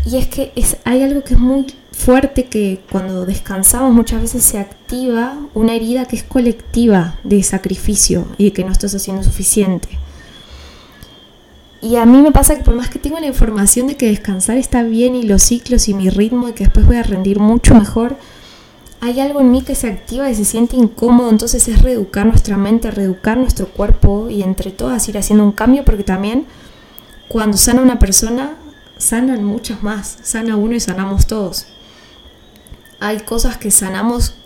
Y 0.06 0.16
es 0.16 0.26
que 0.26 0.52
es, 0.54 0.76
hay 0.84 1.02
algo 1.02 1.22
que 1.22 1.34
es 1.34 1.40
muy 1.40 1.66
fuerte 1.92 2.46
que 2.46 2.80
cuando 2.90 3.24
descansamos 3.24 3.92
muchas 3.92 4.20
veces 4.20 4.42
se 4.42 4.58
activa 4.58 5.36
una 5.54 5.74
herida 5.74 6.06
que 6.06 6.16
es 6.16 6.22
colectiva 6.22 7.18
de 7.24 7.42
sacrificio 7.42 8.26
y 8.36 8.50
que 8.50 8.64
no 8.64 8.72
estás 8.72 8.94
haciendo 8.94 9.22
suficiente. 9.22 9.88
Y 11.80 11.96
a 11.96 12.06
mí 12.06 12.22
me 12.22 12.32
pasa 12.32 12.56
que 12.56 12.64
por 12.64 12.74
más 12.74 12.88
que 12.88 12.98
tengo 12.98 13.20
la 13.20 13.26
información 13.26 13.86
de 13.86 13.96
que 13.96 14.06
descansar 14.06 14.56
está 14.56 14.82
bien 14.82 15.14
y 15.14 15.22
los 15.22 15.42
ciclos 15.42 15.88
y 15.88 15.94
mi 15.94 16.08
ritmo 16.08 16.48
y 16.48 16.52
que 16.52 16.64
después 16.64 16.86
voy 16.86 16.96
a 16.96 17.02
rendir 17.02 17.38
mucho 17.38 17.74
mejor, 17.74 18.16
hay 19.04 19.20
algo 19.20 19.42
en 19.42 19.50
mí 19.50 19.60
que 19.60 19.74
se 19.74 19.86
activa 19.86 20.30
y 20.30 20.34
se 20.34 20.46
siente 20.46 20.76
incómodo, 20.76 21.28
entonces 21.28 21.68
es 21.68 21.82
reeducar 21.82 22.24
nuestra 22.24 22.56
mente, 22.56 22.90
reeducar 22.90 23.36
nuestro 23.36 23.66
cuerpo 23.68 24.30
y 24.30 24.42
entre 24.42 24.70
todas 24.70 25.06
ir 25.10 25.18
haciendo 25.18 25.44
un 25.44 25.52
cambio 25.52 25.84
porque 25.84 26.04
también 26.04 26.46
cuando 27.28 27.58
sana 27.58 27.82
una 27.82 27.98
persona, 27.98 28.56
sanan 28.96 29.44
muchas 29.44 29.82
más, 29.82 30.16
sana 30.22 30.56
uno 30.56 30.74
y 30.74 30.80
sanamos 30.80 31.26
todos. 31.26 31.66
Hay 32.98 33.20
cosas 33.20 33.58
que 33.58 33.70
sanamos 33.70 34.36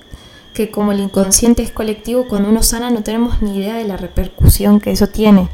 que 0.54 0.72
como 0.72 0.90
el 0.90 0.98
inconsciente 0.98 1.62
es 1.62 1.70
colectivo, 1.70 2.26
cuando 2.26 2.48
uno 2.48 2.64
sana 2.64 2.90
no 2.90 3.04
tenemos 3.04 3.40
ni 3.40 3.58
idea 3.58 3.76
de 3.76 3.84
la 3.84 3.96
repercusión 3.96 4.80
que 4.80 4.90
eso 4.90 5.06
tiene. 5.06 5.48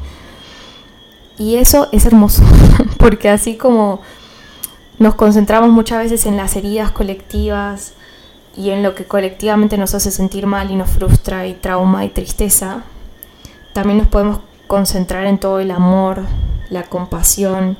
Y 1.37 1.57
eso 1.57 1.89
es 1.91 2.07
hermoso, 2.07 2.41
porque 2.97 3.29
así 3.29 3.55
como 3.55 4.01
nos 4.97 5.13
concentramos 5.13 5.69
muchas 5.69 5.99
veces 5.99 6.25
en 6.25 6.37
las 6.37 6.55
heridas 6.55 6.91
colectivas 6.91 7.93
y 8.57 8.69
en 8.69 8.83
lo 8.83 8.95
que 8.95 9.05
colectivamente 9.05 9.77
nos 9.77 9.93
hace 9.95 10.11
sentir 10.11 10.47
mal 10.47 10.71
y 10.71 10.75
nos 10.75 10.89
frustra 10.89 11.47
y 11.47 11.53
trauma 11.53 12.05
y 12.05 12.09
tristeza, 12.09 12.83
también 13.73 13.97
nos 13.97 14.07
podemos 14.07 14.39
concentrar 14.67 15.25
en 15.25 15.37
todo 15.37 15.59
el 15.59 15.71
amor, 15.71 16.23
la 16.69 16.83
compasión 16.83 17.77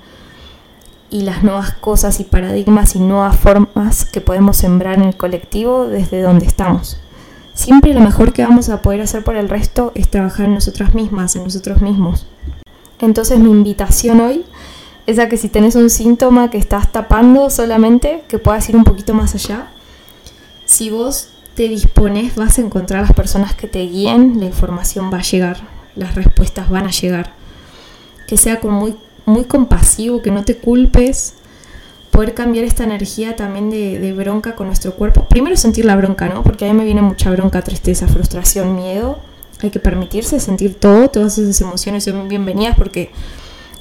y 1.10 1.22
las 1.22 1.44
nuevas 1.44 1.74
cosas 1.74 2.20
y 2.20 2.24
paradigmas 2.24 2.96
y 2.96 3.00
nuevas 3.00 3.38
formas 3.38 4.06
que 4.06 4.22
podemos 4.22 4.58
sembrar 4.58 4.96
en 4.96 5.04
el 5.04 5.18
colectivo 5.18 5.88
desde 5.88 6.22
donde 6.22 6.46
estamos. 6.46 7.00
Siempre 7.54 7.94
lo 7.94 8.02
mejor 8.02 8.34
que 8.34 8.44
vamos 8.44 8.68
a 8.70 8.82
poder 8.82 9.02
hacer 9.02 9.24
por 9.24 9.38
el 9.38 9.48
resto 9.48 9.94
es 9.96 10.10
trabajar 10.10 10.48
en 10.48 10.56
nosotras 10.56 10.94
mismas, 10.94 11.36
en 11.38 11.46
nosotros 11.46 11.82
mismos. 11.82 12.28
Entonces 13.00 13.40
mi 13.40 13.50
invitación 13.50 14.20
hoy 14.20 14.46
es 15.06 15.20
a 15.20 15.30
que 15.30 15.38
si 15.38 15.48
tenés 15.48 15.76
un 15.76 15.90
síntoma 15.90 16.50
que 16.50 16.58
estás 16.58 16.92
tapando 16.92 17.50
solamente, 17.50 18.24
que 18.28 18.40
puedas 18.40 18.68
ir 18.70 18.76
un 18.76 18.84
poquito 18.84 19.14
más 19.14 19.36
allá. 19.36 19.68
Si 20.76 20.90
vos 20.90 21.30
te 21.56 21.70
dispones, 21.70 22.36
vas 22.36 22.58
a 22.58 22.62
encontrar 22.62 23.02
las 23.04 23.14
personas 23.14 23.56
que 23.56 23.70
te 23.70 23.80
guíen, 23.80 24.42
la 24.42 24.46
información 24.48 25.10
va 25.10 25.20
a 25.20 25.22
llegar, 25.22 25.56
las 25.96 26.16
respuestas 26.16 26.70
van 26.70 26.86
a 26.86 26.92
llegar. 26.92 27.32
Que 28.28 28.36
sea 28.36 28.60
como 28.60 28.78
muy, 28.82 28.98
muy 29.26 29.46
compasivo, 29.46 30.22
que 30.22 30.32
no 30.32 30.44
te 30.44 30.58
culpes, 30.58 31.36
poder 32.12 32.34
cambiar 32.34 32.66
esta 32.66 32.84
energía 32.84 33.38
también 33.38 33.70
de, 33.70 34.00
de, 34.00 34.12
bronca 34.12 34.56
con 34.56 34.68
nuestro 34.68 34.96
cuerpo. 34.96 35.30
Primero 35.30 35.56
sentir 35.56 35.86
la 35.86 35.96
bronca, 35.96 36.28
¿no? 36.28 36.44
Porque 36.44 36.66
a 36.66 36.68
mí 36.68 36.78
me 36.78 36.84
viene 36.84 37.02
mucha 37.02 37.32
bronca, 37.32 37.62
tristeza, 37.62 38.10
frustración, 38.10 38.76
miedo 38.76 39.20
hay 39.64 39.72
que 39.72 39.80
permitirse 39.80 40.42
sentir 40.42 40.76
todo, 40.76 41.10
todas 41.10 41.38
esas 41.38 41.62
emociones 41.62 42.04
son 42.04 42.28
bienvenidas 42.28 42.76
porque 42.78 43.12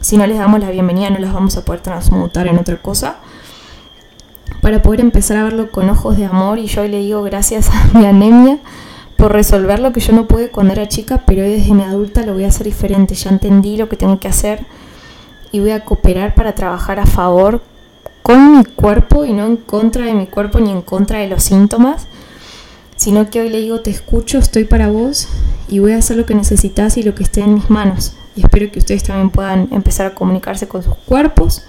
si 0.01 0.17
no 0.17 0.25
les 0.25 0.39
damos 0.39 0.61
la 0.61 0.71
bienvenida 0.71 1.11
no 1.11 1.19
las 1.19 1.33
vamos 1.33 1.57
a 1.57 1.65
poder 1.65 1.81
transmutar 1.81 2.47
en 2.47 2.59
otra 2.59 2.81
cosa. 2.81 3.17
Para 4.64 4.80
poder 4.80 5.00
empezar 5.00 5.37
a 5.37 5.44
verlo 5.44 5.71
con 5.71 5.90
ojos 5.90 6.16
de 6.16 6.25
amor 6.25 6.59
y 6.59 6.68
yo 6.68 6.88
le 6.88 7.00
digo 7.00 7.23
gracias 7.23 7.68
a 7.68 7.99
mi 7.99 8.06
anemia 8.06 8.61
por 9.18 9.30
resolver 9.30 9.78
lo 9.78 9.92
que 9.92 10.00
yo 10.00 10.14
no 10.14 10.26
pude 10.26 10.49
cuando 10.49 10.73
era 10.73 10.88
chica, 10.88 11.23
pero 11.26 11.42
hoy 11.42 11.50
desde 11.50 11.75
mi 11.75 11.83
adulta 11.83 12.25
lo 12.25 12.33
voy 12.33 12.44
a 12.44 12.49
hacer 12.49 12.64
diferente. 12.64 13.14
Ya 13.14 13.28
entendí 13.28 13.76
lo 13.76 13.90
que 13.90 13.97
tengo 13.97 14.18
que 14.18 14.28
hacer 14.28 14.64
y 15.52 15.61
voy 15.61 15.73
a 15.73 15.85
cooperar 15.85 16.35
para 16.35 16.54
trabajar 16.54 16.99
a 16.99 17.04
favor 17.04 17.61
con 18.23 18.56
mi 18.56 18.64
cuerpo 18.64 19.26
y 19.26 19.35
no 19.35 19.44
en 19.44 19.59
contra 19.59 20.06
de 20.06 20.14
mi 20.14 20.26
cuerpo 20.28 20.59
ni 20.61 20.71
en 20.71 20.80
contra 20.80 21.18
de 21.18 21.28
los 21.28 21.42
síntomas 21.42 22.06
sino 22.97 23.28
que 23.28 23.40
hoy 23.40 23.50
le 23.50 23.61
digo, 23.61 23.80
te 23.80 23.90
escucho, 23.90 24.38
estoy 24.38 24.64
para 24.64 24.88
vos 24.88 25.28
y 25.68 25.78
voy 25.78 25.92
a 25.92 25.99
hacer 25.99 26.16
lo 26.16 26.25
que 26.25 26.35
necesitas 26.35 26.97
y 26.97 27.02
lo 27.02 27.14
que 27.14 27.25
esté 27.25 27.42
en 27.42 27.52
mis 27.52 27.68
manos. 27.68 28.14
Y 28.35 28.40
espero 28.40 28.71
que 28.71 28.78
ustedes 28.78 29.02
también 29.02 29.28
puedan 29.28 29.68
empezar 29.73 30.06
a 30.06 30.14
comunicarse 30.14 30.68
con 30.68 30.83
sus 30.83 30.94
cuerpos, 30.94 31.64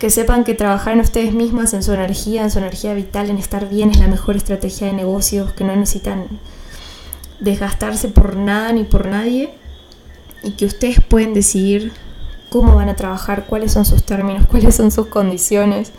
que 0.00 0.08
sepan 0.08 0.44
que 0.44 0.54
trabajar 0.54 0.94
en 0.94 1.00
ustedes 1.00 1.34
mismas, 1.34 1.74
en 1.74 1.82
su 1.82 1.92
energía, 1.92 2.42
en 2.42 2.50
su 2.50 2.58
energía 2.58 2.94
vital, 2.94 3.28
en 3.28 3.36
estar 3.36 3.68
bien 3.68 3.90
es 3.90 3.98
la 3.98 4.08
mejor 4.08 4.34
estrategia 4.34 4.86
de 4.86 4.94
negocios, 4.94 5.52
que 5.52 5.62
no 5.62 5.76
necesitan 5.76 6.26
desgastarse 7.38 8.08
por 8.08 8.34
nada 8.34 8.72
ni 8.72 8.84
por 8.84 9.06
nadie 9.06 9.52
y 10.42 10.52
que 10.52 10.64
ustedes 10.64 11.02
pueden 11.02 11.34
decidir 11.34 11.92
cómo 12.48 12.74
van 12.74 12.88
a 12.88 12.96
trabajar, 12.96 13.44
cuáles 13.44 13.72
son 13.72 13.84
sus 13.84 14.02
términos, 14.02 14.46
cuáles 14.50 14.74
son 14.74 14.90
sus 14.90 15.08
condiciones 15.08 15.92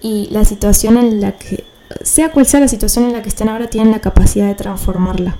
y 0.00 0.28
la 0.30 0.46
situación 0.46 0.96
en 0.96 1.20
la 1.20 1.32
que 1.32 1.64
sea 2.02 2.32
cual 2.32 2.46
sea 2.46 2.60
la 2.60 2.68
situación 2.68 3.04
en 3.04 3.12
la 3.12 3.20
que 3.20 3.28
estén 3.28 3.50
ahora, 3.50 3.68
tienen 3.68 3.92
la 3.92 4.00
capacidad 4.00 4.46
de 4.46 4.54
transformarla. 4.54 5.36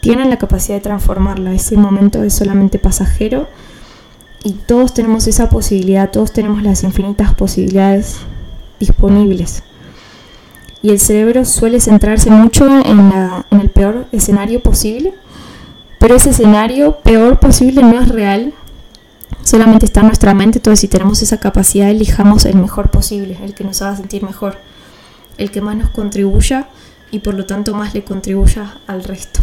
Tienen 0.00 0.30
la 0.30 0.36
capacidad 0.36 0.78
de 0.78 0.82
transformarla. 0.82 1.54
Ese 1.54 1.76
momento 1.76 2.24
es 2.24 2.34
solamente 2.34 2.80
pasajero 2.80 3.48
y 4.46 4.52
todos 4.52 4.94
tenemos 4.94 5.26
esa 5.26 5.48
posibilidad, 5.48 6.12
todos 6.12 6.32
tenemos 6.32 6.62
las 6.62 6.84
infinitas 6.84 7.34
posibilidades 7.34 8.18
disponibles. 8.78 9.64
Y 10.82 10.90
el 10.90 11.00
cerebro 11.00 11.44
suele 11.44 11.80
centrarse 11.80 12.30
mucho 12.30 12.64
en, 12.64 13.12
en 13.50 13.60
el 13.60 13.70
peor 13.70 14.06
escenario 14.12 14.62
posible, 14.62 15.14
pero 15.98 16.14
ese 16.14 16.30
escenario 16.30 17.00
peor 17.00 17.40
posible 17.40 17.82
no 17.82 18.00
es 18.00 18.08
real, 18.08 18.54
solamente 19.42 19.84
está 19.84 20.02
en 20.02 20.06
nuestra 20.06 20.32
mente, 20.32 20.60
entonces 20.60 20.78
si 20.78 20.86
tenemos 20.86 21.22
esa 21.22 21.40
capacidad, 21.40 21.90
elijamos 21.90 22.44
el 22.44 22.54
mejor 22.54 22.92
posible, 22.92 23.36
el 23.42 23.52
que 23.52 23.64
nos 23.64 23.82
haga 23.82 23.96
sentir 23.96 24.22
mejor 24.22 24.58
el 25.38 25.50
que 25.50 25.60
más 25.60 25.74
nos 25.74 25.90
contribuya 25.90 26.68
y 27.10 27.18
por 27.18 27.34
lo 27.34 27.46
tanto 27.46 27.74
más 27.74 27.94
le 27.94 28.04
contribuya 28.04 28.78
al 28.86 29.02
resto. 29.02 29.40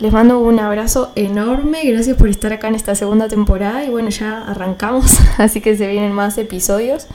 Les 0.00 0.12
mando 0.12 0.40
un 0.40 0.58
abrazo 0.58 1.12
enorme, 1.14 1.84
gracias 1.84 2.16
por 2.16 2.28
estar 2.28 2.52
acá 2.52 2.66
en 2.68 2.74
esta 2.74 2.94
segunda 2.96 3.28
temporada 3.28 3.84
y 3.84 3.90
bueno, 3.90 4.10
ya 4.10 4.42
arrancamos, 4.42 5.18
así 5.38 5.60
que 5.60 5.76
se 5.76 5.86
vienen 5.86 6.12
más 6.12 6.36
episodios. 6.36 7.06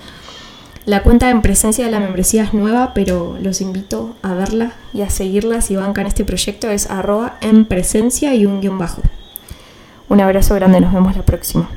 La 0.86 1.04
cuenta 1.04 1.30
en 1.30 1.42
presencia 1.42 1.86
de 1.86 1.92
la 1.92 2.00
membresía 2.00 2.44
es 2.44 2.54
nueva, 2.54 2.94
pero 2.96 3.38
los 3.42 3.62
invito 3.62 4.16
a 4.22 4.34
verla 4.34 4.72
y 4.94 5.02
a 5.02 5.10
seguirla 5.10 5.62
si 5.62 5.76
bancan 5.76 6.08
este 6.08 6.26
proyecto. 6.26 6.70
Es 6.70 6.90
arroba 6.90 7.38
en 7.42 7.66
presencia 7.66 8.34
y 8.34 8.46
un 8.46 8.62
guion 8.62 8.80
bajo. 8.80 9.02
Un 10.08 10.22
abrazo 10.22 10.56
grande, 10.56 10.80
nos 10.80 10.94
vemos 10.94 11.16
la 11.16 11.24
próxima. 11.24 11.70